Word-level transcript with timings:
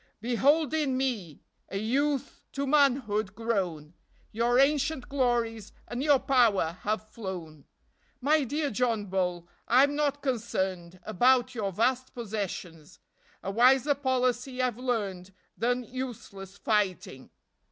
Behold 0.19 0.73
in 0.73 0.97
me 0.97 1.43
A 1.69 1.77
youth 1.77 2.41
to 2.53 2.65
manhood 2.65 3.35
grown; 3.35 3.93
Your 4.31 4.57
ancient 4.57 5.07
glories 5.07 5.73
And 5.87 6.01
your 6.01 6.17
power 6.17 6.79
have 6.81 7.07
flown. 7.09 7.65
My 8.19 8.43
dear 8.43 8.71
John 8.71 9.05
Bull, 9.05 9.47
I'm 9.67 9.95
not 9.95 10.23
concerned 10.23 10.99
About 11.03 11.53
your 11.53 11.71
vast^possessions; 11.71 12.97
A 13.43 13.51
wiser 13.51 13.93
policy 13.93 14.59
I've 14.59 14.79
learned 14.79 15.33
Than 15.55 15.83
useless 15.83 16.57
fighting. 16.57 17.29